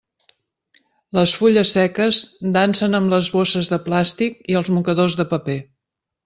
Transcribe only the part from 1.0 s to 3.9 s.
Les fulles seques dansen amb les bosses de